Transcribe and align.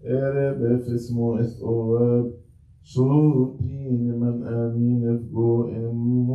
Erebe 0.00 0.78
fismo 0.84 1.28
est 1.38 1.58
oab 1.62 2.40
شوبين 2.82 4.18
من 4.20 4.42
آمين 4.42 5.18
فجو 5.18 5.68
إموس 5.68 6.30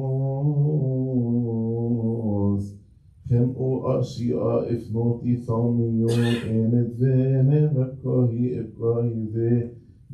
كم 3.30 3.54
أو 3.58 4.00
أشياء 4.00 4.74
إفنوتي 4.74 5.36
ثانيو 5.36 6.10
إنت 6.10 6.94
فيني 6.98 7.62
مكاهي 7.76 8.60
إبقاهي 8.60 9.26
ذي 9.34 9.56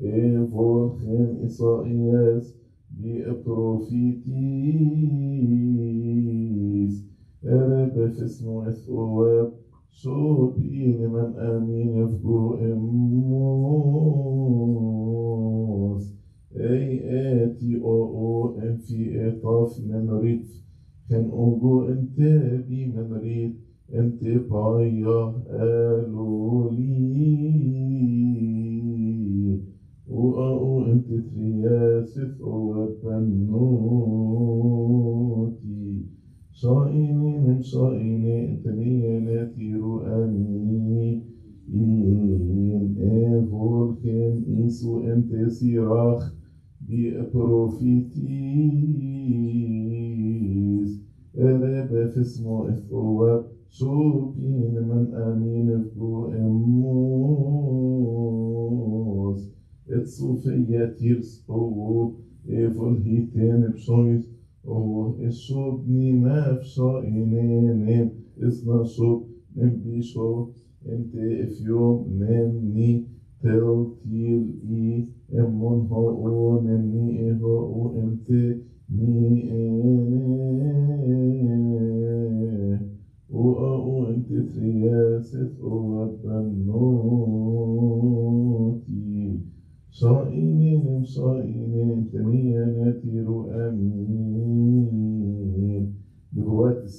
ايفوخن 0.03 1.35
إسائياس 1.45 2.55
بأبروفيتيس 2.89 4.31
Erebe 8.11 8.27
fismo 8.27 8.65
es 8.67 8.87
oeb, 8.89 9.49
شوبين 9.93 11.09
من 11.09 11.35
آمين 11.35 11.95
يفقو 11.95 12.53
إموس 12.53 12.81
أي 16.55 17.01
آتي 17.43 17.81
أو 17.81 18.03
أو 18.03 18.55
إن 18.55 18.75
في 18.75 19.27
إطاف 19.27 19.79
من 19.79 20.09
ريت. 20.09 20.47
كان 21.09 21.27
أوجو 21.27 21.81
أنت 21.81 22.19
بي 22.69 22.85
من 22.85 23.13
ريت. 23.13 23.51
أنت 23.93 24.23
بايا 24.23 25.33
ألولي. 25.49 27.11
أو 30.11 30.23
أو 30.39 30.85
أنت 30.85 31.11
ترياسف 31.11 32.41
أو 32.41 32.87
بنوتي 33.03 34.00
انتني 37.49 39.19
ناتيرو 39.19 39.99
آمين. 39.99 41.31
إن 41.73 42.95
إيفولكن 42.99 44.43
إيسو 44.47 44.99
أنت 44.99 45.49
سيراخ 45.51 46.33
بأبروفيتيس 46.81 48.11
إرب 51.39 52.09
فسمو 52.09 52.65
إفقوة 52.67 53.45
شوبين 53.69 54.75
من 54.89 55.13
آمين 55.13 55.69
إفقو 55.69 56.25
إموس 56.25 57.01
إتصوفية 59.89 60.85
تيرس 60.85 61.45
أو 61.49 62.13
إيفول 62.49 63.01
هيتين 63.05 63.61
بشويس 63.67 64.40
Oh, 64.63 65.17
shub 65.31 65.81
nem 69.55 69.73
bisho, 69.81 70.53
ente 70.85 71.23
ifyom 71.45 71.97
nem 72.19 72.49
ni 72.73 72.89
tel 73.41 73.89
til 74.03 74.43
i, 74.61 75.09
emmon 75.39 75.79
ho 75.89 76.03
o 76.27 76.61
nem 76.65 76.83
ni 76.93 77.05
eho 77.27 77.55
o 77.79 77.81
ente 78.01 78.41
ni 78.87 79.15
ene. 79.49 80.73
O 83.29 83.43
a 83.69 83.71
o 83.93 83.95
ente 84.13 84.37
triaset 84.53 85.53
o 85.59 85.73
abbanoti. 86.05 87.51
صائنين 89.91 91.03
صائنين 91.03 92.09
تنيناتر 92.11 93.27
أمين 93.27 93.30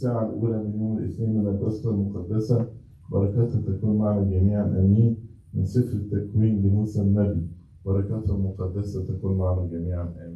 الساعة 0.03 0.27
الأولى 0.31 0.59
من 0.63 0.81
يوم 0.81 0.99
الاثنين 0.99 1.39
من 1.39 1.49
الأسرة 1.49 1.91
المقدسة. 1.91 2.67
بركاتها 3.11 3.61
تكون 3.61 3.99
معنا 3.99 4.23
جميعا 4.25 4.67
أمين. 4.67 5.17
من 5.55 5.65
سفر 5.65 5.97
التكوين 5.97 6.63
لموسى 6.63 7.03
النبي. 7.03 7.47
بركاته 7.85 8.35
المقدسة 8.35 9.05
تكون 9.05 9.39
معنا 9.39 9.67
جميعا 9.73 10.03
آمين. 10.03 10.31